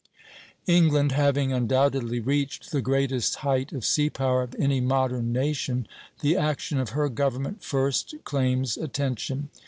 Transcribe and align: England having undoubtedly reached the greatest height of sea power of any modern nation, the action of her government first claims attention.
England 0.65 1.11
having 1.11 1.53
undoubtedly 1.53 2.19
reached 2.19 2.71
the 2.71 2.81
greatest 2.81 3.35
height 3.45 3.71
of 3.71 3.85
sea 3.85 4.09
power 4.09 4.41
of 4.41 4.55
any 4.55 4.81
modern 4.81 5.31
nation, 5.31 5.87
the 6.21 6.35
action 6.35 6.79
of 6.79 6.89
her 6.97 7.07
government 7.07 7.63
first 7.63 8.15
claims 8.23 8.77
attention. 8.77 9.49